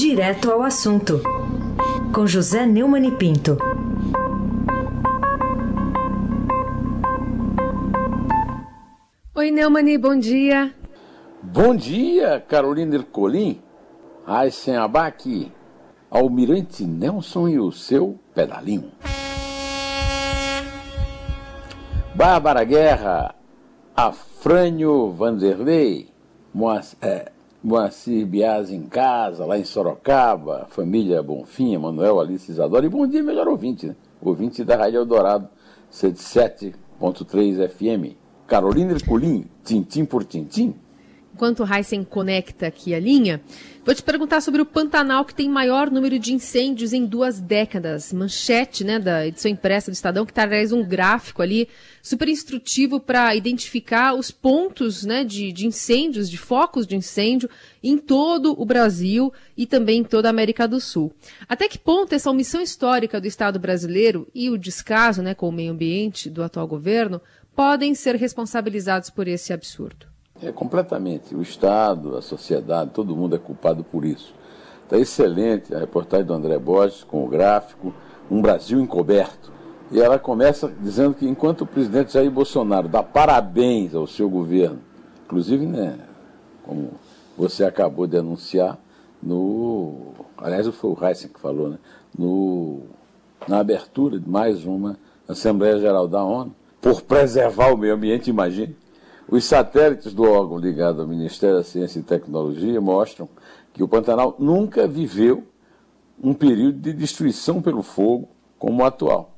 Direto 0.00 0.52
ao 0.52 0.62
assunto, 0.62 1.20
com 2.14 2.24
José 2.24 2.64
Neumann 2.64 3.04
e 3.04 3.10
Pinto. 3.10 3.58
Oi, 9.34 9.50
Neumani, 9.50 9.98
bom 9.98 10.16
dia. 10.16 10.72
Bom 11.42 11.74
dia, 11.74 12.40
Carolina 12.46 12.94
Ercolim, 12.94 13.60
Aysen 14.24 14.76
Abac, 14.76 15.50
Almirante 16.08 16.84
Nelson 16.84 17.48
e 17.48 17.58
o 17.58 17.72
seu 17.72 18.20
pedalinho. 18.32 18.92
Bárbara 22.14 22.62
Guerra, 22.62 23.34
Afrânio 23.96 25.10
Vanderlei, 25.10 26.08
Moacir, 26.54 26.96
é, 27.02 27.32
Moacir 27.62 28.24
Bias 28.24 28.70
em 28.70 28.82
casa, 28.82 29.44
lá 29.44 29.58
em 29.58 29.64
Sorocaba, 29.64 30.68
família 30.70 31.20
Bonfim, 31.20 31.76
Manuel 31.76 32.20
Alice 32.20 32.48
Isadora, 32.48 32.86
e 32.86 32.88
bom 32.88 33.04
dia, 33.04 33.20
melhor 33.20 33.48
ouvinte, 33.48 33.88
né? 33.88 33.96
ouvinte 34.22 34.62
da 34.62 34.76
Rádio 34.76 34.98
Eldorado, 34.98 35.48
77.3 35.92 37.68
FM. 37.68 38.16
Carolina 38.46 38.92
Ercolim, 38.92 39.44
tintim 39.64 40.04
por 40.04 40.24
tintim. 40.24 40.72
Enquanto 41.38 41.62
o 41.62 41.72
Heisen 41.72 42.02
conecta 42.02 42.66
aqui 42.66 42.92
a 42.92 42.98
linha, 42.98 43.40
vou 43.84 43.94
te 43.94 44.02
perguntar 44.02 44.40
sobre 44.40 44.60
o 44.60 44.66
Pantanal, 44.66 45.24
que 45.24 45.32
tem 45.32 45.48
maior 45.48 45.88
número 45.88 46.18
de 46.18 46.34
incêndios 46.34 46.92
em 46.92 47.06
duas 47.06 47.38
décadas. 47.38 48.12
Manchete 48.12 48.82
né, 48.82 48.98
da 48.98 49.24
edição 49.24 49.48
impressa 49.48 49.88
do 49.88 49.94
Estadão, 49.94 50.26
que 50.26 50.32
traz 50.32 50.72
um 50.72 50.84
gráfico 50.84 51.40
ali 51.40 51.68
super 52.02 52.28
instrutivo 52.28 52.98
para 52.98 53.36
identificar 53.36 54.14
os 54.14 54.32
pontos 54.32 55.04
né, 55.04 55.22
de, 55.22 55.52
de 55.52 55.64
incêndios, 55.64 56.28
de 56.28 56.36
focos 56.36 56.88
de 56.88 56.96
incêndio 56.96 57.48
em 57.80 57.96
todo 57.96 58.60
o 58.60 58.66
Brasil 58.66 59.32
e 59.56 59.64
também 59.64 60.00
em 60.00 60.04
toda 60.04 60.28
a 60.28 60.30
América 60.30 60.66
do 60.66 60.80
Sul. 60.80 61.14
Até 61.48 61.68
que 61.68 61.78
ponto 61.78 62.12
essa 62.16 62.32
omissão 62.32 62.60
histórica 62.60 63.20
do 63.20 63.28
Estado 63.28 63.60
brasileiro 63.60 64.26
e 64.34 64.50
o 64.50 64.58
descaso 64.58 65.22
né, 65.22 65.36
com 65.36 65.48
o 65.48 65.52
meio 65.52 65.70
ambiente 65.70 66.28
do 66.28 66.42
atual 66.42 66.66
governo 66.66 67.20
podem 67.54 67.94
ser 67.94 68.16
responsabilizados 68.16 69.08
por 69.08 69.28
esse 69.28 69.52
absurdo? 69.52 70.17
É 70.42 70.52
completamente. 70.52 71.34
O 71.34 71.42
Estado, 71.42 72.16
a 72.16 72.22
sociedade, 72.22 72.90
todo 72.92 73.16
mundo 73.16 73.34
é 73.34 73.38
culpado 73.38 73.82
por 73.82 74.04
isso. 74.04 74.34
Está 74.84 74.98
excelente 74.98 75.74
a 75.74 75.78
reportagem 75.78 76.26
do 76.26 76.32
André 76.32 76.58
Borges 76.58 77.04
com 77.04 77.24
o 77.24 77.28
gráfico 77.28 77.92
Um 78.30 78.40
Brasil 78.40 78.80
Encoberto. 78.80 79.52
E 79.90 80.00
ela 80.00 80.18
começa 80.18 80.70
dizendo 80.80 81.14
que 81.14 81.26
enquanto 81.26 81.62
o 81.62 81.66
presidente 81.66 82.12
Jair 82.12 82.30
Bolsonaro 82.30 82.88
dá 82.88 83.02
parabéns 83.02 83.94
ao 83.94 84.06
seu 84.06 84.28
governo, 84.28 84.80
inclusive, 85.24 85.66
né, 85.66 85.98
como 86.62 86.90
você 87.36 87.64
acabou 87.64 88.06
de 88.06 88.18
anunciar, 88.18 88.78
no. 89.22 90.12
Aliás, 90.36 90.66
foi 90.68 90.90
o 90.90 91.04
Heisen 91.04 91.30
que 91.30 91.40
falou, 91.40 91.70
né? 91.70 91.78
No, 92.16 92.82
na 93.46 93.58
abertura 93.58 94.18
de 94.18 94.28
mais 94.28 94.64
uma 94.64 94.98
Assembleia 95.26 95.78
Geral 95.78 96.06
da 96.06 96.22
ONU, 96.22 96.54
por 96.80 97.02
preservar 97.02 97.72
o 97.72 97.76
meio 97.76 97.94
ambiente, 97.94 98.30
imagine. 98.30 98.76
Os 99.30 99.44
satélites 99.44 100.14
do 100.14 100.22
órgão 100.22 100.58
ligado 100.58 101.02
ao 101.02 101.06
Ministério 101.06 101.56
da 101.56 101.62
Ciência 101.62 101.98
e 101.98 102.02
Tecnologia 102.02 102.80
mostram 102.80 103.28
que 103.74 103.82
o 103.82 103.88
Pantanal 103.88 104.34
nunca 104.38 104.88
viveu 104.88 105.44
um 106.22 106.32
período 106.32 106.78
de 106.78 106.94
destruição 106.94 107.60
pelo 107.60 107.82
fogo 107.82 108.30
como 108.58 108.82
o 108.82 108.86
atual. 108.86 109.34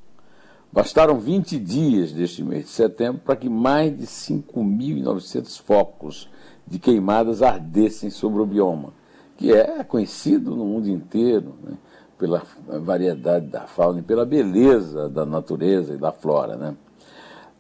Bastaram 0.73 1.19
20 1.19 1.59
dias 1.59 2.13
deste 2.13 2.45
mês 2.45 2.67
de 2.67 2.71
setembro 2.71 3.21
para 3.25 3.35
que 3.35 3.49
mais 3.49 3.97
de 3.97 4.07
5.900 4.07 5.61
focos 5.61 6.31
de 6.65 6.79
queimadas 6.79 7.43
ardessem 7.43 8.09
sobre 8.11 8.41
o 8.41 8.47
bioma, 8.47 8.93
que 9.37 9.53
é 9.53 9.83
conhecido 9.83 10.55
no 10.55 10.65
mundo 10.65 10.89
inteiro 10.89 11.57
né, 11.65 11.77
pela 12.17 12.45
variedade 12.81 13.49
da 13.49 13.63
fauna 13.63 13.99
e 13.99 14.03
pela 14.03 14.25
beleza 14.25 15.09
da 15.09 15.27
natureza 15.27 15.95
e 15.95 15.99
da 15.99 16.13
flora. 16.13 16.55
Né. 16.55 16.77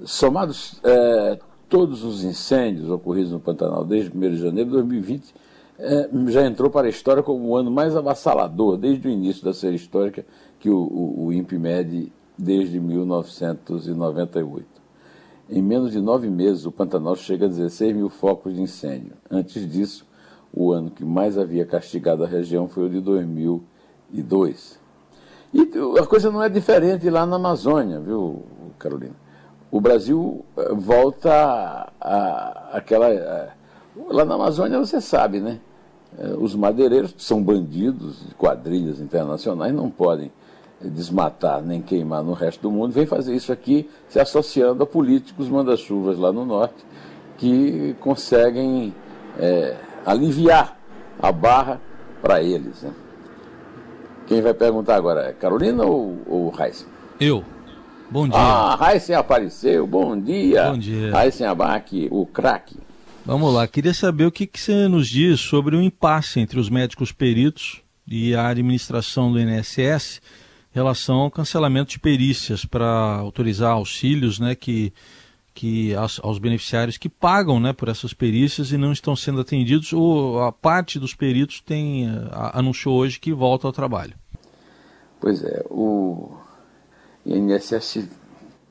Somados 0.04 0.80
é, 0.84 1.40
todos 1.70 2.04
os 2.04 2.24
incêndios 2.24 2.90
ocorridos 2.90 3.30
no 3.30 3.38
Pantanal 3.38 3.84
desde 3.84 4.14
1 4.14 4.20
de 4.20 4.36
janeiro 4.36 4.68
de 4.70 4.76
2020 4.76 5.34
é, 5.78 6.10
já 6.26 6.44
entrou 6.44 6.68
para 6.68 6.88
a 6.88 6.90
história 6.90 7.22
como 7.22 7.46
o 7.46 7.56
ano 7.56 7.70
mais 7.70 7.96
avassalador 7.96 8.76
desde 8.76 9.06
o 9.08 9.10
início 9.10 9.44
da 9.44 9.54
série 9.54 9.76
histórica 9.76 10.26
que 10.58 10.68
o, 10.68 10.76
o, 10.76 11.26
o 11.26 11.32
INPE 11.32 11.56
mede 11.58 12.12
desde 12.36 12.80
1998. 12.80 14.66
Em 15.48 15.62
menos 15.62 15.92
de 15.92 16.00
nove 16.00 16.28
meses, 16.28 16.66
o 16.66 16.72
Pantanal 16.72 17.16
chega 17.16 17.46
a 17.46 17.48
16 17.48 17.96
mil 17.96 18.08
focos 18.08 18.54
de 18.54 18.60
incêndio. 18.60 19.12
Antes 19.30 19.70
disso, 19.70 20.06
o 20.52 20.72
ano 20.72 20.90
que 20.90 21.04
mais 21.04 21.38
havia 21.38 21.64
castigado 21.64 22.24
a 22.24 22.26
região 22.26 22.68
foi 22.68 22.86
o 22.86 22.90
de 22.90 23.00
2002. 23.00 24.78
E 25.52 25.70
a 25.98 26.06
coisa 26.06 26.30
não 26.30 26.42
é 26.42 26.48
diferente 26.48 27.08
lá 27.08 27.24
na 27.26 27.36
Amazônia, 27.36 28.00
viu, 28.00 28.44
Carolina? 28.78 29.19
O 29.70 29.80
Brasil 29.80 30.44
eh, 30.56 30.74
volta 30.74 31.92
àquela. 32.72 33.54
Lá 34.08 34.24
na 34.24 34.34
Amazônia 34.34 34.78
você 34.78 35.00
sabe, 35.00 35.40
né? 35.40 35.60
Eh, 36.18 36.34
os 36.38 36.54
madeireiros, 36.54 37.14
são 37.18 37.42
bandidos 37.42 38.26
de 38.26 38.34
quadrilhas 38.34 39.00
internacionais, 39.00 39.72
não 39.72 39.90
podem 39.90 40.30
desmatar 40.80 41.62
nem 41.62 41.82
queimar 41.82 42.22
no 42.22 42.32
resto 42.32 42.62
do 42.62 42.70
mundo, 42.70 42.92
vem 42.92 43.04
fazer 43.04 43.34
isso 43.34 43.52
aqui 43.52 43.88
se 44.08 44.18
associando 44.18 44.82
a 44.82 44.86
políticos 44.86 45.46
manda-chuvas 45.48 46.18
lá 46.18 46.32
no 46.32 46.44
norte 46.44 46.86
que 47.36 47.94
conseguem 48.00 48.94
é, 49.38 49.76
aliviar 50.06 50.78
a 51.20 51.30
barra 51.30 51.80
para 52.22 52.42
eles. 52.42 52.82
Né? 52.82 52.92
Quem 54.26 54.40
vai 54.40 54.54
perguntar 54.54 54.96
agora 54.96 55.28
é 55.28 55.32
Carolina 55.32 55.84
ou, 55.84 56.18
ou? 56.26 56.52
Eu. 57.20 57.44
Bom 58.10 58.26
dia. 58.26 58.36
Ah, 58.36 58.74
Raíssen 58.74 59.14
apareceu. 59.14 59.86
Bom 59.86 60.20
dia. 60.20 60.72
Bom 60.72 60.78
dia. 60.78 61.12
Raíssen 61.12 61.46
Abac, 61.46 62.08
o 62.10 62.26
craque. 62.26 62.76
Vamos 63.24 63.54
lá, 63.54 63.68
queria 63.68 63.94
saber 63.94 64.24
o 64.24 64.32
que, 64.32 64.46
que 64.46 64.58
você 64.58 64.88
nos 64.88 65.06
diz 65.06 65.38
sobre 65.40 65.76
o 65.76 65.82
impasse 65.82 66.40
entre 66.40 66.58
os 66.58 66.68
médicos 66.68 67.12
peritos 67.12 67.82
e 68.08 68.34
a 68.34 68.48
administração 68.48 69.30
do 69.30 69.38
INSS 69.38 70.20
em 70.74 70.74
relação 70.74 71.16
ao 71.16 71.30
cancelamento 71.30 71.90
de 71.92 72.00
perícias 72.00 72.64
para 72.64 72.86
autorizar 73.18 73.72
auxílios 73.72 74.40
né, 74.40 74.54
que, 74.54 74.92
que 75.54 75.94
aos, 75.94 76.18
aos, 76.24 76.38
beneficiários 76.38 76.96
que 76.96 77.08
pagam 77.08 77.60
né, 77.60 77.72
por 77.72 77.88
essas 77.88 78.12
perícias 78.12 78.72
e 78.72 78.78
não 78.78 78.90
estão 78.90 79.14
sendo 79.14 79.40
atendidos, 79.42 79.92
ou 79.92 80.42
a 80.42 80.50
parte 80.50 80.98
dos 80.98 81.14
peritos 81.14 81.60
tem, 81.60 82.08
a, 82.32 82.58
anunciou 82.58 82.96
hoje 82.96 83.20
que 83.20 83.32
volta 83.32 83.68
ao 83.68 83.72
trabalho. 83.72 84.14
Pois 85.20 85.44
é, 85.44 85.62
o, 85.68 86.32
a 87.26 87.30
INSS 87.30 88.08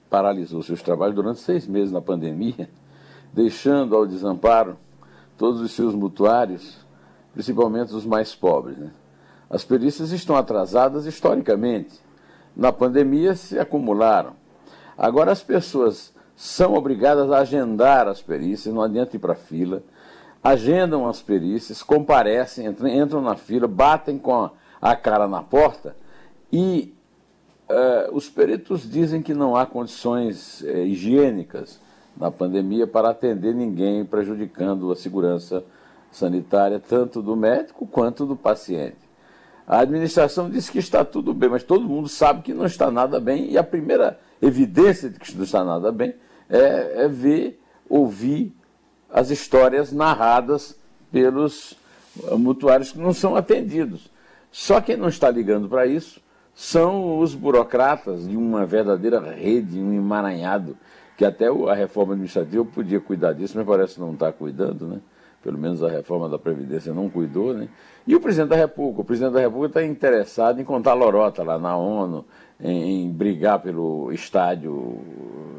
paralisou 0.10 0.64
seus 0.64 0.82
trabalhos 0.82 1.16
durante 1.16 1.40
seis 1.40 1.68
meses 1.68 1.92
na 1.92 2.02
pandemia, 2.02 2.70
deixando 3.34 3.96
ao 3.96 4.06
desamparo 4.06 4.78
todos 5.38 5.62
os 5.62 5.72
seus 5.72 5.94
mutuários, 5.94 6.78
principalmente 7.34 7.94
os 7.94 8.06
mais 8.06 8.34
pobres. 8.36 8.78
Né? 8.78 8.92
As 9.50 9.64
perícias 9.64 10.12
estão 10.12 10.36
atrasadas 10.36 11.06
historicamente. 11.06 12.00
Na 12.56 12.72
pandemia 12.72 13.36
se 13.36 13.58
acumularam. 13.58 14.34
Agora 14.98 15.32
as 15.32 15.42
pessoas 15.42 16.14
são 16.36 16.74
obrigadas 16.74 17.32
a 17.32 17.40
agendar 17.40 18.08
as 18.08 18.22
perícias, 18.22 18.74
não 18.74 18.82
adianta 18.82 19.16
ir 19.16 19.20
para 19.20 19.34
a 19.34 19.36
fila, 19.36 19.84
agendam 20.44 21.08
as 21.08 21.22
perícias, 21.22 21.84
comparecem, 21.84 22.66
entram 22.68 23.22
na 23.22 23.36
fila, 23.36 23.68
batem 23.68 24.18
com 24.18 24.50
a 24.82 24.96
cara 24.96 25.28
na 25.28 25.42
porta 25.42 25.96
e 26.52 26.94
Uh, 27.70 28.16
os 28.16 28.28
peritos 28.28 28.90
dizem 28.90 29.22
que 29.22 29.32
não 29.32 29.56
há 29.56 29.64
condições 29.64 30.62
uh, 30.62 30.78
higiênicas 30.86 31.80
na 32.18 32.32
pandemia 32.32 32.88
para 32.88 33.12
atender 33.12 33.54
ninguém, 33.54 34.04
prejudicando 34.04 34.92
a 34.92 34.96
segurança 34.96 35.64
sanitária 36.12 36.80
tanto 36.80 37.22
do 37.22 37.36
médico 37.36 37.86
quanto 37.86 38.26
do 38.26 38.36
paciente. 38.36 38.98
A 39.68 39.82
administração 39.82 40.50
diz 40.50 40.68
que 40.68 40.80
está 40.80 41.06
tudo 41.06 41.32
bem, 41.32 41.48
mas 41.48 41.62
todo 41.62 41.88
mundo 41.88 42.10
sabe 42.10 42.42
que 42.42 42.56
não 42.56 42.66
está 42.66 42.90
nada 42.90 43.20
bem, 43.20 43.52
e 43.52 43.58
a 43.58 43.64
primeira 43.64 44.20
evidência 44.42 45.08
de 45.08 45.20
que 45.20 45.36
não 45.36 45.44
está 45.44 45.64
nada 45.64 45.92
bem 45.92 46.16
é, 46.50 47.04
é 47.04 47.08
ver, 47.08 47.62
ouvir 47.88 48.52
as 49.12 49.30
histórias 49.30 49.92
narradas 49.92 50.76
pelos 51.12 51.78
mutuários 52.32 52.92
que 52.92 52.98
não 52.98 53.14
são 53.14 53.36
atendidos. 53.36 54.10
Só 54.52 54.82
quem 54.82 54.98
não 54.98 55.08
está 55.08 55.30
ligando 55.30 55.70
para 55.70 55.86
isso 55.86 56.20
são 56.54 57.20
os 57.20 57.34
burocratas 57.34 58.28
de 58.28 58.36
uma 58.36 58.66
verdadeira 58.66 59.20
rede, 59.20 59.80
um 59.80 59.94
emaranhado, 59.94 60.78
que 61.18 61.26
até 61.26 61.48
a 61.48 61.74
reforma 61.74 62.14
administrativa 62.14 62.64
podia 62.66 63.00
cuidar 63.00 63.34
disso, 63.34 63.58
mas 63.58 63.66
parece 63.66 63.96
que 63.96 64.00
não 64.00 64.14
está 64.14 64.32
cuidando, 64.32 64.88
né? 64.88 65.00
Pelo 65.42 65.58
menos 65.58 65.82
a 65.84 65.90
reforma 65.90 66.28
da 66.28 66.38
Previdência 66.38 66.94
não 66.94 67.10
cuidou, 67.10 67.54
né? 67.54 67.70
E 68.06 68.16
o 68.16 68.20
presidente 68.20 68.50
da 68.50 68.56
República? 68.56 69.02
O 69.02 69.06
presidente 69.06 69.34
da 69.34 69.40
República 69.40 69.80
está 69.80 69.84
interessado 69.90 70.60
em 70.60 70.66
contar 70.66 70.94
lorota 70.94 71.44
lá 71.44 71.58
na 71.58 71.78
ONU, 71.78 72.26
em, 72.60 73.06
em 73.06 73.12
brigar 73.12 73.60
pelo 73.60 74.12
estádio 74.12 75.00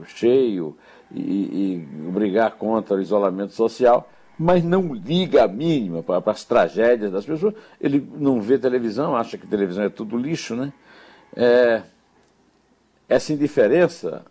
cheio 0.07 0.77
e, 1.11 1.21
e 1.21 2.11
brigar 2.11 2.57
contra 2.57 2.97
o 2.97 3.01
isolamento 3.01 3.53
social, 3.53 4.09
mas 4.41 4.65
não 4.65 4.95
liga 4.95 5.45
a 5.45 5.47
mínima 5.47 6.03
para, 6.03 6.19
para 6.23 6.33
as 6.33 6.47
tragédias 6.47 7.13
das 7.13 7.27
pessoas. 7.27 7.53
Ele 7.79 8.03
não 8.17 8.41
vê 8.41 8.59
televisão, 8.59 9.15
acha 9.15 9.37
que 9.37 9.47
televisão 9.47 9.85
é 9.85 9.91
tudo 9.91 10.17
lixo, 10.17 10.57
né? 10.57 10.73
É, 11.37 11.83
essa 13.07 13.35
indiferença 13.35 14.25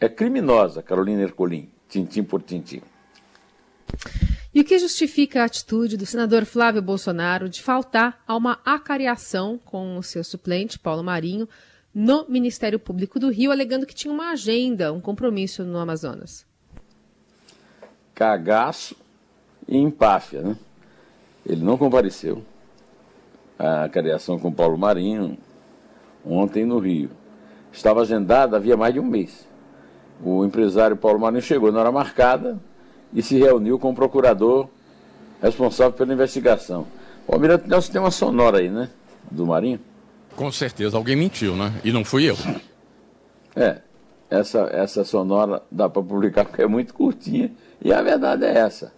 é 0.00 0.08
criminosa, 0.08 0.82
Carolina 0.82 1.20
Ercolim, 1.20 1.68
tintim 1.86 2.22
por 2.22 2.40
tintim. 2.40 2.80
E 4.54 4.62
o 4.62 4.64
que 4.64 4.78
justifica 4.78 5.42
a 5.42 5.44
atitude 5.44 5.98
do 5.98 6.06
senador 6.06 6.46
Flávio 6.46 6.80
Bolsonaro 6.80 7.46
de 7.46 7.60
faltar 7.60 8.24
a 8.26 8.34
uma 8.34 8.58
acariação 8.64 9.60
com 9.62 9.98
o 9.98 10.02
seu 10.02 10.24
suplente, 10.24 10.78
Paulo 10.78 11.04
Marinho, 11.04 11.46
no 11.94 12.26
Ministério 12.30 12.78
Público 12.78 13.20
do 13.20 13.28
Rio, 13.28 13.52
alegando 13.52 13.84
que 13.84 13.94
tinha 13.94 14.12
uma 14.12 14.30
agenda, 14.30 14.90
um 14.90 15.02
compromisso 15.02 15.64
no 15.64 15.76
Amazonas? 15.76 16.46
Cagaço 18.14 19.03
e 19.68 19.76
empáfia, 19.76 20.42
né? 20.42 20.56
Ele 21.46 21.62
não 21.62 21.76
compareceu 21.76 22.42
à 23.58 23.84
acariação 23.84 24.38
com 24.38 24.52
Paulo 24.52 24.78
Marinho 24.78 25.36
ontem 26.24 26.64
no 26.64 26.78
Rio. 26.78 27.10
Estava 27.72 28.02
agendada 28.02 28.56
havia 28.56 28.76
mais 28.76 28.94
de 28.94 29.00
um 29.00 29.04
mês. 29.04 29.46
O 30.22 30.44
empresário 30.44 30.96
Paulo 30.96 31.18
Marinho 31.18 31.42
chegou 31.42 31.70
na 31.70 31.80
hora 31.80 31.92
marcada 31.92 32.58
e 33.12 33.22
se 33.22 33.38
reuniu 33.38 33.78
com 33.78 33.90
o 33.90 33.94
procurador 33.94 34.68
responsável 35.42 35.92
pela 35.92 36.12
investigação. 36.12 36.86
O 37.26 37.34
Almirante 37.34 37.68
Nelson 37.68 37.92
tem 37.92 38.00
uma 38.00 38.10
sonora 38.10 38.58
aí, 38.58 38.68
né? 38.68 38.90
Do 39.30 39.46
Marinho. 39.46 39.80
Com 40.36 40.50
certeza, 40.50 40.96
alguém 40.96 41.16
mentiu, 41.16 41.56
né? 41.56 41.72
E 41.84 41.92
não 41.92 42.04
fui 42.04 42.28
eu. 42.28 42.36
É, 43.56 43.78
essa, 44.28 44.68
essa 44.72 45.04
sonora 45.04 45.62
dá 45.70 45.88
para 45.88 46.02
publicar 46.02 46.44
porque 46.44 46.62
é 46.62 46.66
muito 46.66 46.92
curtinha 46.92 47.52
e 47.82 47.92
a 47.92 48.02
verdade 48.02 48.44
é 48.44 48.58
essa. 48.58 48.92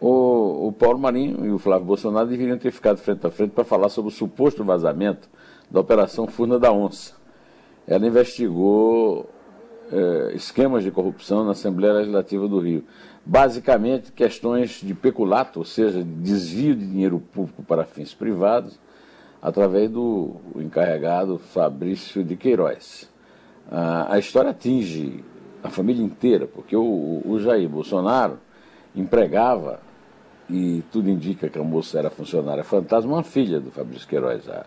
O, 0.00 0.68
o 0.68 0.72
Paulo 0.72 0.98
Marinho 0.98 1.46
e 1.46 1.50
o 1.50 1.58
Flávio 1.58 1.86
Bolsonaro 1.86 2.28
deveriam 2.28 2.58
ter 2.58 2.70
ficado 2.70 2.98
frente 2.98 3.26
a 3.26 3.30
frente 3.30 3.52
para 3.52 3.64
falar 3.64 3.88
sobre 3.88 4.10
o 4.10 4.14
suposto 4.14 4.64
vazamento 4.64 5.28
da 5.70 5.80
Operação 5.80 6.26
Furna 6.26 6.58
da 6.58 6.72
Onça. 6.72 7.14
Ela 7.86 8.06
investigou 8.06 9.28
é, 9.92 10.32
esquemas 10.34 10.82
de 10.82 10.90
corrupção 10.90 11.44
na 11.44 11.52
Assembleia 11.52 11.94
Legislativa 11.94 12.48
do 12.48 12.58
Rio. 12.58 12.84
Basicamente, 13.24 14.12
questões 14.12 14.80
de 14.82 14.94
peculato, 14.94 15.60
ou 15.60 15.64
seja, 15.64 16.02
de 16.02 16.10
desvio 16.10 16.74
de 16.74 16.86
dinheiro 16.86 17.20
público 17.20 17.62
para 17.62 17.84
fins 17.84 18.12
privados, 18.12 18.78
através 19.40 19.90
do 19.90 20.36
encarregado 20.56 21.38
Fabrício 21.38 22.24
de 22.24 22.36
Queiroz. 22.36 23.10
a 23.70 24.18
história 24.18 24.50
atinge 24.50 25.22
a 25.62 25.70
família 25.70 26.02
inteira, 26.02 26.46
porque 26.46 26.76
o, 26.76 27.22
o 27.24 27.38
Jair 27.38 27.68
Bolsonaro 27.68 28.38
empregava, 28.94 29.80
e 30.48 30.82
tudo 30.92 31.08
indica 31.08 31.48
que 31.48 31.58
a 31.58 31.64
moça 31.64 31.98
era 31.98 32.10
funcionária 32.10 32.62
fantasma, 32.62 33.12
uma 33.12 33.22
filha 33.22 33.60
do 33.60 33.70
Fabrício 33.70 34.06
Queiroz, 34.06 34.48
a, 34.48 34.66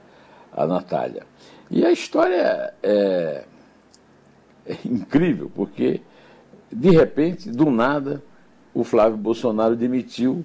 a 0.53 0.65
Natália. 0.65 1.23
E 1.69 1.85
a 1.85 1.91
história 1.91 2.73
é, 2.81 3.43
é 4.65 4.77
incrível, 4.85 5.51
porque, 5.53 6.01
de 6.71 6.89
repente, 6.89 7.49
do 7.49 7.69
nada, 7.69 8.23
o 8.73 8.83
Flávio 8.83 9.17
Bolsonaro 9.17 9.75
demitiu 9.75 10.43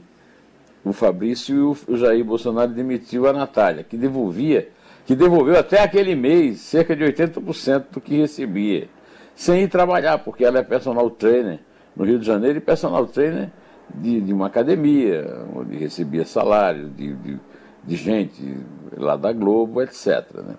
o 0.85 0.93
Fabrício 0.93 1.77
e 1.89 1.93
o 1.93 1.97
Jair 1.97 2.25
Bolsonaro 2.25 2.73
demitiu 2.73 3.27
a 3.27 3.33
Natália, 3.33 3.85
que 3.85 3.97
devolvia, 3.97 4.69
que 5.07 5.15
devolveu 5.15 5.59
até 5.59 5.81
aquele 5.81 6.15
mês 6.15 6.61
cerca 6.61 6.95
de 6.95 7.05
80% 7.05 7.85
do 7.93 8.01
que 8.01 8.17
recebia, 8.17 8.89
sem 9.35 9.63
ir 9.63 9.69
trabalhar, 9.69 10.19
porque 10.19 10.45
ela 10.45 10.59
é 10.59 10.63
personal 10.63 11.09
trainer 11.09 11.61
no 11.97 12.05
Rio 12.05 12.19
de 12.19 12.27
Janeiro 12.27 12.59
e 12.59 12.61
personal 12.61 13.07
trainer 13.07 13.51
de, 13.95 14.21
de 14.21 14.33
uma 14.33 14.47
academia, 14.47 15.47
onde 15.55 15.77
recebia 15.77 16.25
salário 16.25 16.89
de, 16.89 17.15
de, 17.15 17.41
de, 17.85 17.97
gente 17.97 18.57
lá 18.97 19.17
da 19.17 19.33
Globo, 19.33 19.83
etc. 19.83 20.25
Né? 20.35 20.55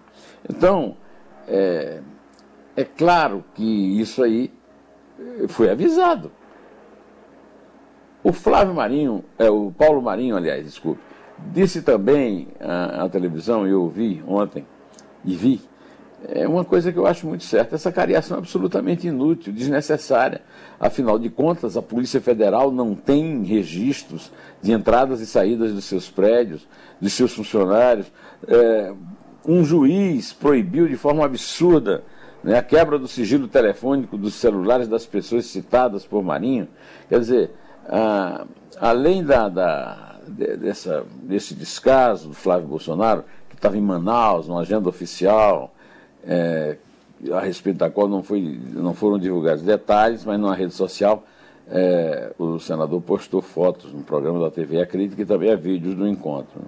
Então, 0.49 0.95
é, 1.47 2.01
é 2.75 2.83
claro 2.83 3.43
que 3.55 3.99
isso 3.99 4.23
aí 4.23 4.51
foi 5.47 5.69
avisado. 5.69 6.31
O 8.23 8.31
Flávio 8.31 8.73
Marinho, 8.73 9.23
é, 9.37 9.49
o 9.49 9.71
Paulo 9.71 10.01
Marinho, 10.01 10.37
aliás, 10.37 10.63
desculpe, 10.63 11.01
disse 11.51 11.81
também 11.81 12.47
à, 12.59 13.03
à 13.03 13.09
televisão, 13.09 13.67
eu 13.67 13.81
ouvi 13.83 14.23
ontem 14.25 14.65
e 15.25 15.35
vi, 15.35 15.61
é 16.29 16.47
uma 16.47 16.63
coisa 16.63 16.91
que 16.91 16.97
eu 16.97 17.05
acho 17.05 17.27
muito 17.27 17.43
certa. 17.43 17.75
Essa 17.75 17.91
cariação 17.91 18.37
é 18.37 18.39
absolutamente 18.39 19.07
inútil, 19.07 19.51
desnecessária. 19.51 20.41
Afinal 20.79 21.19
de 21.19 21.29
contas, 21.29 21.75
a 21.75 21.81
Polícia 21.81 22.21
Federal 22.21 22.71
não 22.71 22.95
tem 22.95 23.43
registros 23.43 24.31
de 24.61 24.71
entradas 24.71 25.19
e 25.19 25.25
saídas 25.25 25.73
dos 25.73 25.85
seus 25.85 26.09
prédios, 26.09 26.67
dos 26.99 27.13
seus 27.13 27.33
funcionários. 27.33 28.11
É, 28.47 28.93
um 29.45 29.63
juiz 29.63 30.31
proibiu 30.31 30.87
de 30.87 30.95
forma 30.95 31.25
absurda 31.25 32.03
né, 32.43 32.57
a 32.57 32.63
quebra 32.63 32.97
do 32.97 33.07
sigilo 33.07 33.47
telefônico 33.47 34.17
dos 34.17 34.35
celulares 34.35 34.87
das 34.87 35.05
pessoas 35.05 35.45
citadas 35.45 36.05
por 36.05 36.23
Marinho. 36.23 36.67
Quer 37.09 37.19
dizer, 37.19 37.51
ah, 37.87 38.45
além 38.79 39.23
da, 39.23 39.49
da, 39.49 40.19
dessa, 40.27 41.05
desse 41.23 41.53
descaso 41.53 42.29
do 42.29 42.33
Flávio 42.33 42.67
Bolsonaro, 42.67 43.23
que 43.49 43.55
estava 43.55 43.77
em 43.77 43.81
Manaus, 43.81 44.47
numa 44.47 44.61
agenda 44.61 44.89
oficial, 44.89 45.73
é, 46.25 46.77
a 47.31 47.39
respeito 47.39 47.77
da 47.77 47.89
qual 47.89 48.07
não, 48.07 48.23
foi, 48.23 48.59
não 48.73 48.93
foram 48.93 49.17
divulgados 49.17 49.63
detalhes, 49.63 50.25
mas 50.25 50.39
numa 50.39 50.55
rede 50.55 50.73
social 50.73 51.23
é, 51.67 52.33
o 52.37 52.59
senador 52.59 53.01
postou 53.01 53.41
fotos 53.41 53.93
no 53.93 54.03
programa 54.03 54.39
da 54.39 54.51
TV 54.51 54.81
A 54.81 54.85
Crítica 54.85 55.21
e 55.21 55.25
também 55.25 55.51
há 55.51 55.55
vídeos 55.55 55.95
do 55.95 56.07
encontro. 56.07 56.59
Né? 56.59 56.67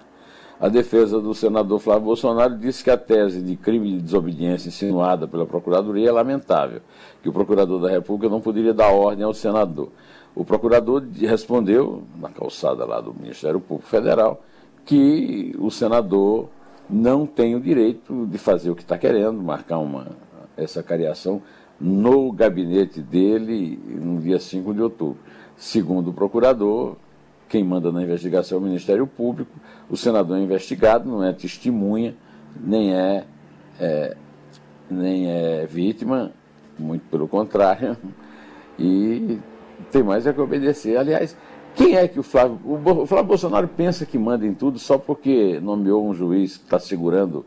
A 0.59 0.69
defesa 0.69 1.19
do 1.19 1.33
senador 1.33 1.79
Flávio 1.79 2.05
Bolsonaro 2.05 2.57
disse 2.57 2.81
que 2.81 2.89
a 2.89 2.97
tese 2.97 3.41
de 3.41 3.57
crime 3.57 3.91
de 3.91 4.01
desobediência 4.01 4.69
insinuada 4.69 5.27
pela 5.27 5.45
Procuradoria 5.45 6.07
é 6.07 6.11
lamentável, 6.11 6.81
que 7.21 7.27
o 7.27 7.33
procurador 7.33 7.81
da 7.81 7.89
República 7.89 8.29
não 8.29 8.39
poderia 8.39 8.73
dar 8.73 8.89
ordem 8.89 9.25
ao 9.25 9.33
senador. 9.33 9.89
O 10.33 10.45
procurador 10.45 11.03
respondeu, 11.13 12.03
na 12.19 12.29
calçada 12.29 12.85
lá 12.85 13.01
do 13.01 13.13
Ministério 13.13 13.59
Público 13.59 13.89
Federal, 13.89 14.41
que 14.85 15.53
o 15.59 15.69
senador 15.69 16.47
não 16.89 17.25
tem 17.25 17.55
o 17.55 17.59
direito 17.59 18.25
de 18.27 18.37
fazer 18.37 18.69
o 18.69 18.75
que 18.75 18.81
está 18.81 18.97
querendo, 18.97 19.41
marcar 19.41 19.79
uma, 19.79 20.07
essa 20.55 20.83
cariação 20.83 21.41
no 21.79 22.31
gabinete 22.31 23.01
dele 23.01 23.79
no 23.87 24.19
dia 24.19 24.39
5 24.39 24.73
de 24.73 24.81
outubro. 24.81 25.17
Segundo 25.57 26.09
o 26.09 26.13
procurador, 26.13 26.95
quem 27.47 27.63
manda 27.63 27.91
na 27.91 28.03
investigação 28.03 28.57
é 28.57 28.61
o 28.61 28.63
Ministério 28.63 29.07
Público, 29.07 29.51
o 29.89 29.95
senador 29.95 30.37
é 30.37 30.41
investigado, 30.41 31.09
não 31.09 31.23
é 31.23 31.31
testemunha, 31.31 32.15
nem 32.55 32.93
é, 32.93 33.25
é 33.79 34.17
nem 34.89 35.29
é 35.29 35.65
vítima, 35.65 36.31
muito 36.77 37.03
pelo 37.09 37.27
contrário, 37.27 37.97
e 38.77 39.39
tem 39.91 40.03
mais 40.03 40.27
é 40.27 40.33
que 40.33 40.41
obedecer. 40.41 40.97
Aliás, 40.97 41.35
quem 41.75 41.95
é 41.95 42.07
que 42.07 42.19
o 42.19 42.23
Flávio. 42.23 42.59
O 42.63 43.05
Flávio 43.05 43.27
Bolsonaro 43.27 43.67
pensa 43.67 44.05
que 44.05 44.17
manda 44.17 44.45
em 44.45 44.53
tudo 44.53 44.79
só 44.79 44.97
porque 44.97 45.59
nomeou 45.59 46.07
um 46.07 46.13
juiz 46.13 46.57
que 46.57 46.63
está 46.63 46.79
segurando 46.79 47.45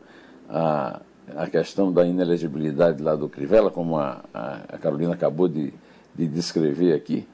a, 0.49 1.01
a 1.37 1.47
questão 1.47 1.93
da 1.93 2.07
inelegibilidade 2.07 3.03
lá 3.03 3.15
do 3.15 3.29
Crivella, 3.29 3.71
como 3.71 3.99
a, 3.99 4.25
a, 4.33 4.79
Carolina 4.79 5.15
acabou 5.15 5.49
de, 5.49 5.73
de 6.15 6.27
descrever 6.27 6.95
aqui. 6.95 7.27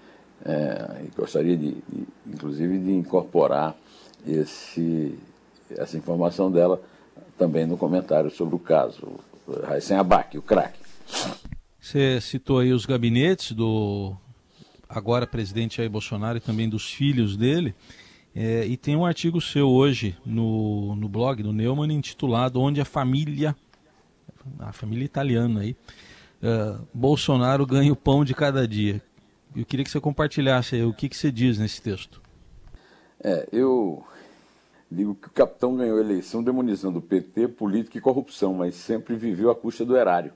É, 0.44 1.02
e 1.04 1.16
gostaria 1.16 1.56
de, 1.56 1.72
de, 1.88 2.06
inclusive, 2.26 2.78
de 2.78 2.92
incorporar 2.92 3.74
esse, 4.26 5.18
essa 5.70 5.96
informação 5.96 6.50
dela 6.50 6.80
também 7.38 7.66
no 7.66 7.76
comentário 7.76 8.30
sobre 8.30 8.54
o 8.54 8.58
caso. 8.58 9.08
Raíssen 9.64 9.96
Abac, 9.96 10.36
o 10.38 10.42
craque. 10.42 10.78
Você 11.80 12.20
citou 12.20 12.60
aí 12.60 12.72
os 12.72 12.86
gabinetes 12.86 13.52
do 13.52 14.16
agora 14.94 15.26
presidente 15.26 15.78
Jair 15.78 15.90
Bolsonaro 15.90 16.38
e 16.38 16.40
também 16.40 16.68
dos 16.68 16.90
filhos 16.90 17.36
dele. 17.36 17.74
É, 18.34 18.64
e 18.66 18.76
tem 18.76 18.96
um 18.96 19.04
artigo 19.04 19.40
seu 19.40 19.68
hoje 19.68 20.16
no, 20.24 20.94
no 20.96 21.08
blog 21.08 21.42
do 21.42 21.52
Neumann 21.52 21.92
intitulado 21.92 22.60
Onde 22.60 22.80
a 22.80 22.84
família, 22.84 23.54
a 24.58 24.72
família 24.72 25.04
italiana 25.04 25.60
aí, 25.60 25.76
uh, 26.42 26.86
Bolsonaro 26.92 27.66
ganha 27.66 27.92
o 27.92 27.96
pão 27.96 28.24
de 28.24 28.34
cada 28.34 28.66
dia. 28.66 29.02
Eu 29.54 29.64
queria 29.64 29.84
que 29.84 29.90
você 29.90 30.00
compartilhasse 30.00 30.76
aí, 30.76 30.84
o 30.84 30.92
que, 30.92 31.08
que 31.08 31.16
você 31.16 31.30
diz 31.30 31.58
nesse 31.58 31.80
texto. 31.80 32.20
É, 33.22 33.48
eu 33.52 34.04
digo 34.90 35.14
que 35.14 35.28
o 35.28 35.30
capitão 35.30 35.76
ganhou 35.76 35.98
a 35.98 36.00
eleição 36.00 36.42
demonizando 36.42 36.98
o 36.98 37.02
PT, 37.02 37.48
política 37.48 37.98
e 37.98 38.00
corrupção, 38.00 38.54
mas 38.54 38.74
sempre 38.74 39.14
viveu 39.14 39.50
à 39.50 39.54
custa 39.54 39.84
do 39.84 39.96
erário. 39.96 40.32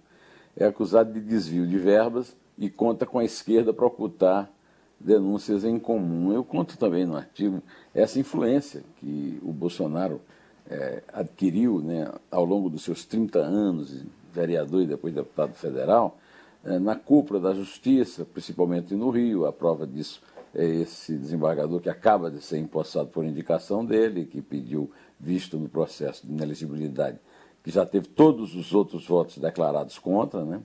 É 0.57 0.67
acusado 0.67 1.13
de 1.13 1.21
desvio 1.21 1.67
de 1.67 1.79
verbas 1.79 2.37
e 2.59 2.69
conta 2.69 3.07
com 3.07 3.19
a 3.19 3.25
esquerda 3.25 3.73
para 3.73 3.87
ocultar 3.87 4.51
denúncias 4.99 5.65
em 5.65 5.79
comum. 5.79 6.33
Eu 6.33 6.43
conto 6.43 6.77
também 6.77 7.07
no 7.07 7.17
artigo 7.17 7.63
essa 7.95 8.19
influência 8.19 8.83
que 8.97 9.39
o 9.43 9.53
Bolsonaro 9.53 10.21
é, 10.69 11.03
adquiriu 11.13 11.81
né, 11.81 12.13
ao 12.31 12.45
longo 12.45 12.69
dos 12.69 12.83
seus 12.83 13.05
30 13.05 13.39
anos, 13.39 14.05
vereador 14.33 14.83
e 14.83 14.87
depois 14.87 15.15
deputado 15.15 15.55
federal, 15.55 16.19
é, 16.65 16.79
na 16.79 16.97
cúpula 16.97 17.39
da 17.39 17.55
justiça, 17.55 18.25
principalmente 18.25 18.95
no 18.95 19.11
Rio. 19.11 19.47
A 19.47 19.53
prova 19.53 19.87
disso 19.87 20.21
é 20.55 20.65
esse 20.65 21.17
desembargador 21.17 21.81
que 21.81 21.89
acaba 21.89 22.31
de 22.31 22.43
ser 22.43 22.59
empossado 22.59 23.09
por 23.09 23.25
indicação 23.25 23.85
dele, 23.85 24.25
que 24.25 24.43
pediu 24.43 24.91
visto 25.19 25.59
no 25.59 25.69
processo 25.69 26.27
de 26.27 26.33
inelegibilidade, 26.33 27.19
que 27.63 27.71
já 27.71 27.87
teve 27.87 28.09
todos 28.09 28.55
os 28.55 28.75
outros 28.75 29.07
votos 29.07 29.39
declarados 29.39 29.99
contra, 29.99 30.45
né? 30.45 30.61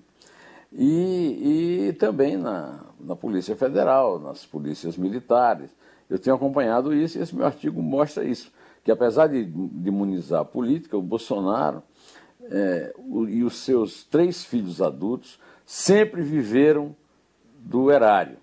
E, 0.73 1.87
e 1.89 1.93
também 1.93 2.35
na, 2.35 2.79
na 2.99 3.15
Polícia 3.15 3.55
Federal, 3.55 4.19
nas 4.19 4.45
polícias 4.45 4.97
militares. 4.97 5.69
Eu 6.09 6.17
tenho 6.17 6.35
acompanhado 6.35 6.93
isso 6.93 7.17
e 7.17 7.21
esse 7.21 7.35
meu 7.35 7.45
artigo 7.45 7.81
mostra 7.81 8.23
isso, 8.23 8.51
que 8.83 8.91
apesar 8.91 9.27
de, 9.27 9.45
de 9.45 9.87
imunizar 9.87 10.41
a 10.41 10.45
política, 10.45 10.97
o 10.97 11.01
Bolsonaro 11.01 11.83
é, 12.49 12.93
o, 12.97 13.27
e 13.27 13.43
os 13.43 13.57
seus 13.57 14.03
três 14.03 14.43
filhos 14.43 14.81
adultos 14.81 15.39
sempre 15.65 16.21
viveram 16.21 16.95
do 17.59 17.91
erário. 17.91 18.37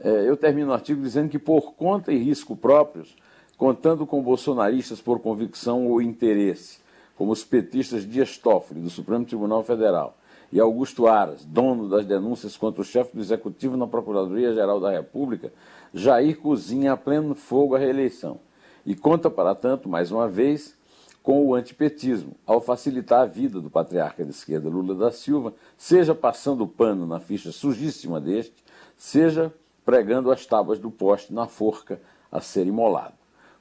É, 0.00 0.28
eu 0.28 0.36
termino 0.36 0.70
o 0.70 0.74
artigo 0.74 1.00
dizendo 1.00 1.28
que, 1.28 1.38
por 1.38 1.74
conta 1.74 2.12
e 2.12 2.18
risco 2.18 2.56
próprios, 2.56 3.16
contando 3.56 4.04
com 4.04 4.20
bolsonaristas 4.22 5.00
por 5.00 5.20
convicção 5.20 5.86
ou 5.86 6.02
interesse, 6.02 6.80
como 7.16 7.30
os 7.30 7.44
petistas 7.44 8.04
Dias 8.04 8.36
Toffoli, 8.36 8.80
do 8.80 8.90
Supremo 8.90 9.24
Tribunal 9.24 9.62
Federal, 9.62 10.16
e 10.52 10.60
Augusto 10.60 11.06
Aras, 11.06 11.44
dono 11.44 11.88
das 11.88 12.04
denúncias 12.04 12.56
contra 12.56 12.82
o 12.82 12.84
chefe 12.84 13.16
do 13.16 13.22
Executivo 13.22 13.76
na 13.76 13.86
Procuradoria-Geral 13.86 14.78
da 14.78 14.90
República, 14.90 15.50
Jair 15.94 16.38
cozinha 16.38 16.92
a 16.92 16.96
pleno 16.96 17.34
fogo 17.34 17.74
a 17.74 17.78
reeleição. 17.78 18.38
E 18.84 18.94
conta, 18.94 19.30
para 19.30 19.54
tanto, 19.54 19.88
mais 19.88 20.12
uma 20.12 20.28
vez, 20.28 20.76
com 21.22 21.46
o 21.46 21.54
antipetismo, 21.54 22.34
ao 22.44 22.60
facilitar 22.60 23.20
a 23.22 23.26
vida 23.26 23.60
do 23.60 23.70
patriarca 23.70 24.24
de 24.24 24.30
esquerda 24.30 24.68
Lula 24.68 24.94
da 24.94 25.10
Silva, 25.10 25.54
seja 25.78 26.14
passando 26.14 26.66
pano 26.66 27.06
na 27.06 27.18
ficha 27.18 27.50
sujíssima 27.50 28.20
deste, 28.20 28.62
seja 28.96 29.52
pregando 29.84 30.30
as 30.30 30.44
tábuas 30.44 30.78
do 30.78 30.90
poste 30.90 31.32
na 31.32 31.46
forca 31.46 32.00
a 32.30 32.40
ser 32.40 32.66
imolado. 32.66 33.14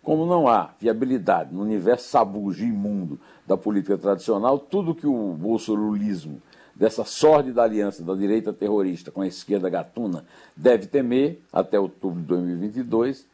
Como 0.03 0.25
não 0.25 0.47
há 0.47 0.71
viabilidade 0.79 1.53
no 1.53 1.61
universo 1.61 2.09
sabujo 2.09 2.63
e 2.63 2.67
imundo 2.67 3.19
da 3.45 3.55
política 3.55 3.97
tradicional, 3.97 4.57
tudo 4.57 4.95
que 4.95 5.05
o 5.05 5.33
bolsolulismo, 5.33 6.41
dessa 6.75 7.03
sórdida 7.03 7.61
aliança 7.61 8.03
da 8.03 8.15
direita 8.15 8.53
terrorista 8.53 9.11
com 9.11 9.21
a 9.21 9.27
esquerda 9.27 9.69
gatuna, 9.69 10.25
deve 10.55 10.87
temer 10.87 11.39
até 11.51 11.79
outubro 11.79 12.21
de 12.21 12.27
2022, 12.27 13.25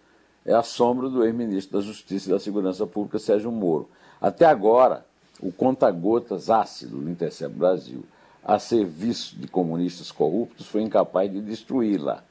é 0.45 0.53
a 0.53 0.63
sombra 0.63 1.09
do 1.09 1.23
ex-ministro 1.23 1.77
da 1.77 1.85
Justiça 1.85 2.29
e 2.29 2.33
da 2.33 2.39
Segurança 2.39 2.87
Pública, 2.87 3.19
Sérgio 3.19 3.51
Moro. 3.51 3.89
Até 4.21 4.45
agora, 4.45 5.05
o 5.39 5.51
conta-gotas 5.51 6.49
ácido 6.49 6.97
do 6.97 7.09
Intercept 7.09 7.55
Brasil, 7.55 8.03
a 8.43 8.57
serviço 8.57 9.35
de 9.35 9.47
comunistas 9.47 10.11
corruptos, 10.11 10.67
foi 10.67 10.81
incapaz 10.81 11.31
de 11.31 11.41
destruí-la. 11.41 12.23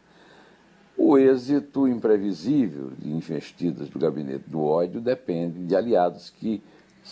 O 0.97 1.19
êxito 1.19 1.87
imprevisível 1.87 2.91
de 2.99 3.11
investidas 3.11 3.91
do 3.91 3.99
gabinete 3.99 4.49
do 4.49 4.65
ódio 4.65 4.99
depende 4.99 5.63
de 5.67 5.77
aliados 5.77 6.31
que 6.31 6.63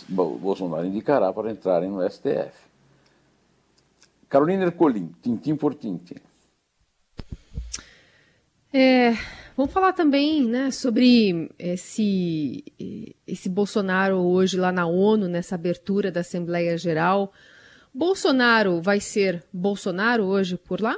Bolsonaro 0.09 0.87
indicará 0.87 1.31
para 1.31 1.51
entrarem 1.51 1.89
no 1.89 2.01
STF. 2.09 2.64
Carolina 4.29 4.65
Ercolim, 4.65 5.11
tintim 5.21 5.55
por 5.55 5.73
tintim. 5.75 6.15
É, 8.73 9.13
vamos 9.55 9.71
falar 9.71 9.93
também 9.93 10.43
né, 10.45 10.69
sobre 10.69 11.49
esse, 11.57 12.63
esse 13.25 13.47
Bolsonaro 13.47 14.17
hoje 14.17 14.57
lá 14.57 14.71
na 14.71 14.85
ONU, 14.85 15.27
nessa 15.27 15.55
abertura 15.55 16.11
da 16.11 16.19
Assembleia 16.19 16.77
Geral. 16.77 17.31
Bolsonaro 17.93 18.81
vai 18.81 18.99
ser 18.99 19.43
Bolsonaro 19.53 20.25
hoje 20.25 20.57
por 20.57 20.81
lá? 20.81 20.97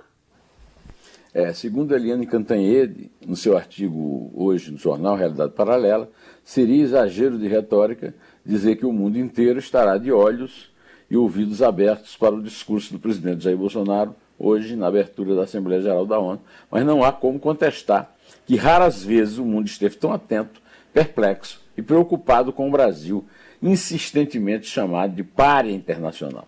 É, 1.32 1.54
segundo 1.54 1.94
Eliane 1.94 2.26
Cantanhede, 2.26 3.12
no 3.24 3.36
seu 3.36 3.56
artigo 3.56 4.32
hoje 4.34 4.72
no 4.72 4.78
jornal 4.80 5.16
Realidade 5.16 5.54
Paralela, 5.54 6.10
seria 6.44 6.82
exagero 6.82 7.38
de 7.38 7.48
retórica 7.48 8.16
dizer 8.44 8.78
que 8.78 8.86
o 8.88 8.92
mundo 8.92 9.20
inteiro 9.20 9.60
estará 9.60 10.00
de 10.00 10.12
olhos 10.12 10.72
e 11.10 11.18
ouvidos 11.18 11.62
abertos 11.62 12.18
para 12.18 12.36
o 12.36 12.42
discurso 12.42 12.94
do 12.94 13.00
presidente 13.00 13.44
Jair 13.44 13.58
Bolsonaro 13.58 14.16
hoje 14.38 14.76
na 14.76 14.88
abertura 14.88 15.36
da 15.36 15.44
Assembleia 15.44 15.82
Geral 15.82 16.06
da 16.06 16.20
ONU, 16.20 16.42
mas 16.70 16.86
não 16.86 17.02
há 17.04 17.12
como 17.12 17.40
contestar 17.40 18.14
que 18.46 18.56
raras 18.56 19.04
vezes 19.04 19.38
o 19.38 19.46
mundo 19.46 19.68
esteve 19.68 19.96
tão 19.96 20.12
atento, 20.12 20.62
perplexo 20.94 21.62
e 21.76 21.82
preocupado 21.82 22.54
com 22.54 22.68
o 22.68 22.72
Brasil, 22.72 23.26
insistentemente 23.62 24.68
chamado 24.68 25.16
de 25.16 25.24
párea 25.24 25.72
internacional. 25.72 26.48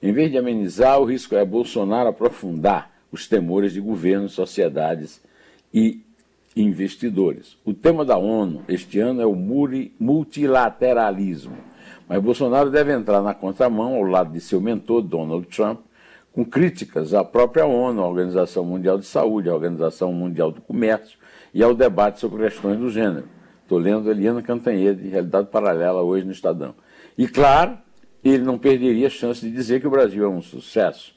Em 0.00 0.12
vez 0.12 0.30
de 0.30 0.38
amenizar, 0.38 1.00
o 1.00 1.04
risco 1.04 1.34
é 1.34 1.44
Bolsonaro 1.44 2.08
aprofundar 2.08 2.92
os 3.10 3.26
temores 3.26 3.72
de 3.72 3.80
governos, 3.80 4.32
sociedades 4.32 5.20
e 5.74 6.00
investidores. 6.54 7.58
O 7.64 7.74
tema 7.74 8.04
da 8.04 8.16
ONU 8.16 8.62
este 8.68 9.00
ano 9.00 9.20
é 9.20 9.26
o 9.26 9.34
multilateralismo. 9.34 11.56
Mas 12.08 12.22
Bolsonaro 12.22 12.70
deve 12.70 12.92
entrar 12.92 13.20
na 13.22 13.34
contramão 13.34 13.94
ao 13.94 14.02
lado 14.02 14.32
de 14.32 14.40
seu 14.40 14.60
mentor, 14.60 15.02
Donald 15.02 15.46
Trump, 15.46 15.80
com 16.32 16.44
críticas 16.44 17.12
à 17.12 17.22
própria 17.22 17.66
ONU, 17.66 18.02
à 18.02 18.08
Organização 18.08 18.64
Mundial 18.64 18.98
de 18.98 19.04
Saúde, 19.04 19.50
à 19.50 19.54
Organização 19.54 20.12
Mundial 20.12 20.50
do 20.50 20.60
Comércio 20.60 21.18
e 21.52 21.62
ao 21.62 21.74
debate 21.74 22.18
sobre 22.18 22.44
questões 22.44 22.78
do 22.78 22.90
gênero. 22.90 23.28
Estou 23.62 23.78
lendo 23.78 24.10
Eliana 24.10 24.40
Cantanhede, 24.40 25.08
Realidade 25.08 25.48
Paralela, 25.48 26.00
hoje 26.00 26.24
no 26.24 26.32
Estadão. 26.32 26.74
E, 27.18 27.28
claro, 27.28 27.76
ele 28.24 28.42
não 28.42 28.56
perderia 28.56 29.08
a 29.08 29.10
chance 29.10 29.40
de 29.40 29.50
dizer 29.50 29.80
que 29.80 29.86
o 29.86 29.90
Brasil 29.90 30.24
é 30.24 30.28
um 30.28 30.40
sucesso. 30.40 31.12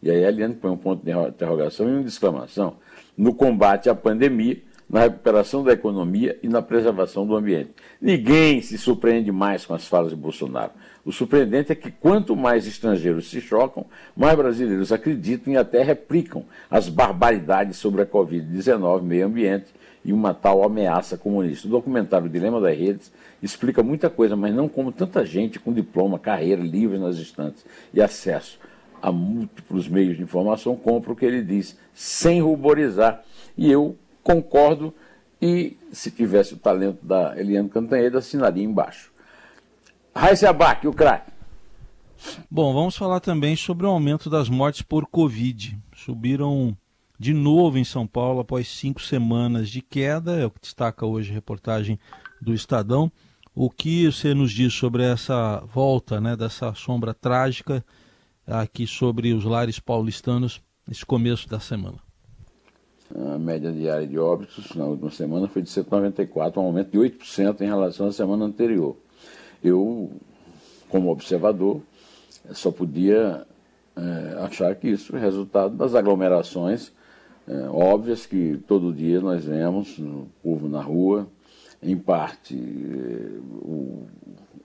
E 0.00 0.08
aí 0.10 0.24
a 0.24 0.50
põe 0.50 0.70
um 0.70 0.76
ponto 0.76 1.04
de 1.04 1.10
interrogação 1.10 1.88
e 1.88 1.92
uma 1.92 2.06
exclamação 2.06 2.76
no 3.16 3.34
combate 3.34 3.90
à 3.90 3.94
pandemia, 3.94 4.58
na 4.88 5.00
recuperação 5.00 5.62
da 5.62 5.72
economia 5.72 6.38
e 6.42 6.48
na 6.48 6.62
preservação 6.62 7.26
do 7.26 7.36
ambiente. 7.36 7.70
Ninguém 8.00 8.62
se 8.62 8.78
surpreende 8.78 9.30
mais 9.30 9.66
com 9.66 9.74
as 9.74 9.86
falas 9.86 10.10
de 10.10 10.16
Bolsonaro. 10.16 10.72
O 11.04 11.12
surpreendente 11.12 11.72
é 11.72 11.74
que 11.74 11.90
quanto 11.90 12.34
mais 12.34 12.66
estrangeiros 12.66 13.28
se 13.30 13.40
chocam, 13.40 13.86
mais 14.16 14.36
brasileiros 14.36 14.92
acreditam 14.92 15.52
e 15.52 15.56
até 15.56 15.82
replicam 15.82 16.44
as 16.70 16.88
barbaridades 16.88 17.76
sobre 17.76 18.02
a 18.02 18.06
Covid-19, 18.06 19.02
meio 19.02 19.26
ambiente 19.26 19.66
e 20.04 20.12
uma 20.12 20.32
tal 20.32 20.64
ameaça 20.64 21.18
comunista. 21.18 21.66
O 21.66 21.70
documentário 21.70 22.28
Dilema 22.28 22.60
das 22.60 22.76
Redes 22.76 23.12
explica 23.42 23.82
muita 23.82 24.08
coisa, 24.08 24.36
mas 24.36 24.54
não 24.54 24.68
como 24.68 24.90
tanta 24.90 25.24
gente 25.24 25.58
com 25.58 25.72
diploma, 25.72 26.18
carreira, 26.18 26.62
livres 26.62 27.00
nas 27.00 27.16
estantes 27.16 27.64
e 27.92 28.00
acesso 28.00 28.58
a 29.00 29.12
múltiplos 29.12 29.88
meios 29.88 30.16
de 30.16 30.22
informação, 30.22 30.74
compra 30.76 31.12
o 31.12 31.16
que 31.16 31.24
ele 31.24 31.42
diz, 31.42 31.78
sem 31.94 32.40
ruborizar. 32.40 33.22
E 33.56 33.70
eu 33.70 33.96
concordo 34.22 34.94
e, 35.40 35.76
se 35.92 36.10
tivesse 36.10 36.54
o 36.54 36.58
talento 36.58 37.04
da 37.04 37.38
Eliane 37.38 37.68
Cantanheda, 37.68 38.18
assinaria 38.18 38.64
embaixo. 38.64 39.10
Raíssa 40.14 40.50
Abac, 40.50 40.86
o 40.86 40.92
craque. 40.92 41.30
Bom, 42.50 42.74
vamos 42.74 42.96
falar 42.96 43.20
também 43.20 43.54
sobre 43.54 43.86
o 43.86 43.90
aumento 43.90 44.28
das 44.28 44.48
mortes 44.48 44.82
por 44.82 45.06
Covid. 45.06 45.78
Subiram 45.94 46.76
de 47.18 47.32
novo 47.32 47.78
em 47.78 47.84
São 47.84 48.06
Paulo 48.06 48.40
após 48.40 48.68
cinco 48.68 49.00
semanas 49.00 49.68
de 49.68 49.80
queda, 49.80 50.36
é 50.36 50.46
o 50.46 50.50
que 50.50 50.60
destaca 50.60 51.06
hoje 51.06 51.30
a 51.30 51.34
reportagem 51.34 51.98
do 52.40 52.52
Estadão. 52.52 53.10
O 53.54 53.70
que 53.70 54.06
você 54.06 54.34
nos 54.34 54.52
diz 54.52 54.72
sobre 54.72 55.02
essa 55.02 55.60
volta, 55.72 56.20
né, 56.20 56.36
dessa 56.36 56.74
sombra 56.74 57.12
trágica 57.12 57.84
aqui 58.46 58.86
sobre 58.86 59.32
os 59.32 59.44
lares 59.44 59.78
paulistanos 59.78 60.60
nesse 60.86 61.04
começo 61.04 61.48
da 61.48 61.60
semana. 61.60 62.07
A 63.14 63.38
média 63.38 63.72
diária 63.72 64.06
de 64.06 64.18
óbitos 64.18 64.74
na 64.74 64.84
última 64.84 65.10
semana 65.10 65.48
foi 65.48 65.62
de 65.62 65.70
194, 65.70 66.60
um 66.60 66.66
aumento 66.66 66.90
de 66.90 66.98
8% 66.98 67.60
em 67.60 67.66
relação 67.66 68.06
à 68.06 68.12
semana 68.12 68.44
anterior. 68.44 68.96
Eu, 69.64 70.10
como 70.88 71.10
observador, 71.10 71.80
só 72.52 72.70
podia 72.70 73.46
é, 73.96 74.38
achar 74.40 74.74
que 74.74 74.88
isso 74.88 75.16
é 75.16 75.20
resultado 75.20 75.74
das 75.74 75.94
aglomerações 75.94 76.92
é, 77.48 77.66
óbvias 77.70 78.26
que 78.26 78.58
todo 78.68 78.92
dia 78.92 79.22
nós 79.22 79.46
vemos, 79.46 79.98
o 79.98 80.28
povo 80.42 80.68
na 80.68 80.82
rua, 80.82 81.26
em 81.82 81.96
parte 81.96 82.54
é, 82.54 83.38
o, 83.64 84.06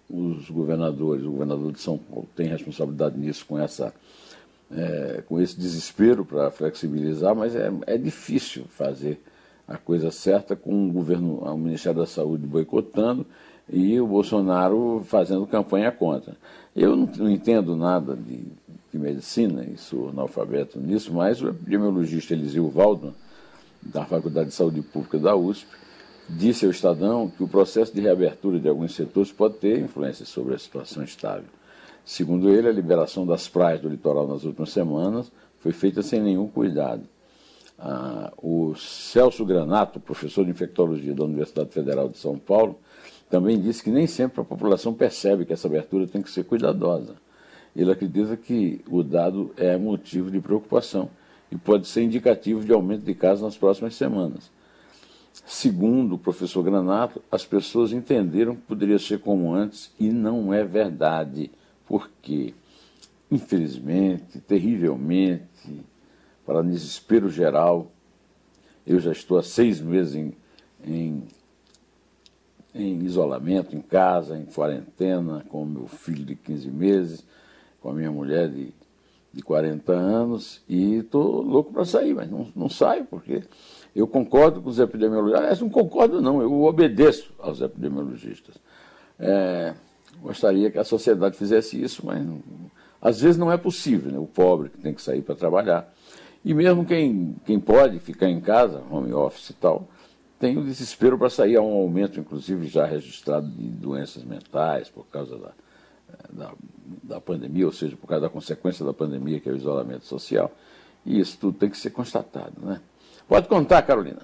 os 0.09 0.49
governadores, 0.49 1.23
o 1.23 1.31
governador 1.31 1.71
de 1.71 1.79
São 1.79 1.97
Paulo 1.97 2.27
tem 2.35 2.47
responsabilidade 2.47 3.17
nisso 3.17 3.45
com 3.45 3.57
essa 3.57 3.93
é, 4.71 5.23
com 5.27 5.39
esse 5.39 5.57
desespero 5.57 6.25
para 6.25 6.51
flexibilizar, 6.51 7.35
mas 7.35 7.55
é, 7.55 7.71
é 7.87 7.97
difícil 7.97 8.65
fazer 8.69 9.19
a 9.67 9.77
coisa 9.77 10.11
certa 10.11 10.55
com 10.55 10.89
o 10.89 10.91
governo, 10.91 11.39
o 11.39 11.57
Ministério 11.57 11.99
da 11.99 12.05
Saúde 12.05 12.45
boicotando 12.45 13.25
e 13.71 13.99
o 13.99 14.07
Bolsonaro 14.07 15.03
fazendo 15.05 15.47
campanha 15.47 15.91
contra. 15.91 16.35
Eu 16.75 16.95
não, 16.95 17.05
não 17.17 17.29
entendo 17.29 17.75
nada 17.75 18.15
de, 18.15 18.43
de, 18.91 18.99
medicina 18.99 19.65
sou 19.77 20.09
analfabeto 20.09 20.79
nisso, 20.79 21.13
mas 21.13 21.41
o 21.41 21.49
epidemiologista 21.49 22.33
Eliseu 22.33 22.69
Waldman, 22.69 23.13
da 23.81 24.05
Faculdade 24.05 24.49
de 24.49 24.55
Saúde 24.55 24.81
Pública 24.81 25.17
da 25.17 25.35
USP, 25.35 25.67
disse 26.27 26.65
ao 26.65 26.71
Estadão 26.71 27.29
que 27.29 27.43
o 27.43 27.47
processo 27.47 27.93
de 27.93 28.01
reabertura 28.01 28.59
de 28.59 28.67
alguns 28.67 28.95
setores 28.95 29.31
pode 29.31 29.55
ter 29.55 29.79
influência 29.79 30.25
sobre 30.25 30.55
a 30.55 30.59
situação 30.59 31.03
estável. 31.03 31.45
Segundo 32.05 32.49
ele, 32.49 32.67
a 32.67 32.71
liberação 32.71 33.25
das 33.25 33.47
praias 33.47 33.81
do 33.81 33.89
litoral 33.89 34.27
nas 34.27 34.43
últimas 34.43 34.71
semanas 34.71 35.31
foi 35.59 35.71
feita 35.71 36.01
sem 36.01 36.21
nenhum 36.21 36.47
cuidado. 36.47 37.03
Ah, 37.79 38.31
o 38.37 38.75
Celso 38.75 39.45
Granato, 39.45 39.99
professor 39.99 40.43
de 40.43 40.51
infectologia 40.51 41.13
da 41.13 41.23
Universidade 41.23 41.69
Federal 41.71 42.09
de 42.09 42.17
São 42.17 42.37
Paulo, 42.37 42.77
também 43.29 43.59
disse 43.59 43.83
que 43.83 43.89
nem 43.89 44.05
sempre 44.05 44.41
a 44.41 44.43
população 44.43 44.93
percebe 44.93 45.45
que 45.45 45.53
essa 45.53 45.67
abertura 45.67 46.05
tem 46.05 46.21
que 46.21 46.29
ser 46.29 46.43
cuidadosa. 46.43 47.15
Ele 47.75 47.91
acredita 47.91 48.37
que 48.37 48.81
o 48.89 49.01
dado 49.01 49.51
é 49.57 49.75
motivo 49.77 50.29
de 50.29 50.39
preocupação 50.39 51.09
e 51.51 51.57
pode 51.57 51.87
ser 51.87 52.03
indicativo 52.03 52.63
de 52.63 52.71
aumento 52.71 53.03
de 53.03 53.13
casos 53.15 53.43
nas 53.43 53.57
próximas 53.57 53.95
semanas. 53.95 54.51
Segundo 55.45 56.15
o 56.15 56.19
professor 56.19 56.61
Granato, 56.63 57.21
as 57.31 57.43
pessoas 57.43 57.91
entenderam 57.91 58.55
que 58.55 58.61
poderia 58.61 58.99
ser 58.99 59.19
como 59.19 59.53
antes 59.53 59.91
e 59.99 60.09
não 60.09 60.53
é 60.53 60.63
verdade, 60.63 61.49
porque, 61.87 62.53
infelizmente, 63.29 64.39
terrivelmente, 64.39 65.83
para 66.45 66.61
desespero 66.61 67.29
geral, 67.29 67.91
eu 68.85 68.99
já 68.99 69.11
estou 69.11 69.37
há 69.37 69.43
seis 69.43 69.79
meses 69.79 70.15
em, 70.15 70.33
em, 70.83 71.23
em 72.75 72.99
isolamento, 73.03 73.75
em 73.75 73.81
casa, 73.81 74.37
em 74.37 74.45
quarentena, 74.45 75.45
com 75.49 75.63
o 75.63 75.65
meu 75.65 75.87
filho 75.87 76.25
de 76.25 76.35
15 76.35 76.69
meses, 76.69 77.25
com 77.81 77.89
a 77.89 77.93
minha 77.93 78.11
mulher 78.11 78.49
de, 78.49 78.73
de 79.31 79.41
40 79.41 79.93
anos, 79.93 80.61
e 80.67 80.95
estou 80.95 81.41
louco 81.41 81.71
para 81.71 81.85
sair, 81.85 82.13
mas 82.13 82.29
não, 82.29 82.47
não 82.55 82.69
saio 82.69 83.05
porque 83.05 83.43
eu 83.95 84.07
concordo 84.07 84.61
com 84.61 84.69
os 84.69 84.79
epidemiologistas. 84.79 85.41
Aliás, 85.41 85.61
não 85.61 85.69
concordo, 85.69 86.21
não, 86.21 86.41
eu 86.41 86.63
obedeço 86.63 87.33
aos 87.39 87.61
epidemiologistas. 87.61 88.55
É, 89.19 89.73
gostaria 90.21 90.71
que 90.71 90.77
a 90.77 90.83
sociedade 90.83 91.37
fizesse 91.37 91.81
isso, 91.81 92.05
mas 92.05 92.23
não, 92.25 92.41
às 93.01 93.21
vezes 93.21 93.37
não 93.37 93.51
é 93.51 93.57
possível. 93.57 94.11
Né? 94.11 94.17
O 94.17 94.25
pobre 94.25 94.69
que 94.69 94.77
tem 94.77 94.93
que 94.93 95.01
sair 95.01 95.21
para 95.21 95.35
trabalhar. 95.35 95.93
E 96.43 96.53
mesmo 96.53 96.85
quem, 96.85 97.35
quem 97.45 97.59
pode 97.59 97.99
ficar 97.99 98.29
em 98.29 98.41
casa, 98.41 98.81
home 98.89 99.13
office 99.13 99.49
e 99.49 99.53
tal, 99.53 99.87
tem 100.39 100.57
o 100.57 100.63
desespero 100.63 101.17
para 101.17 101.29
sair. 101.29 101.55
Há 101.55 101.61
um 101.61 101.73
aumento, 101.73 102.19
inclusive, 102.19 102.67
já 102.67 102.85
registrado 102.85 103.47
de 103.47 103.63
doenças 103.63 104.23
mentais 104.23 104.89
por 104.89 105.05
causa 105.07 105.37
da, 105.37 105.51
da, 106.29 106.53
da 107.01 107.21
pandemia, 107.21 107.65
ou 107.65 107.71
seja, 107.71 107.95
por 107.95 108.07
causa 108.07 108.23
da 108.23 108.29
consequência 108.29 108.85
da 108.85 108.93
pandemia, 108.93 109.39
que 109.39 109.47
é 109.47 109.51
o 109.51 109.55
isolamento 109.55 110.05
social. 110.05 110.51
E 111.05 111.19
isso 111.19 111.37
tudo 111.39 111.57
tem 111.57 111.69
que 111.69 111.77
ser 111.77 111.91
constatado. 111.91 112.53
Né? 112.61 112.81
Pode 113.27 113.47
contar, 113.47 113.81
Carolina. 113.83 114.21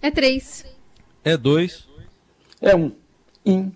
É 0.00 0.10
três. 0.10 0.64
É 1.24 1.36
dois. 1.36 1.86
É 2.60 2.74
um. 2.74 2.92
In 3.44 3.72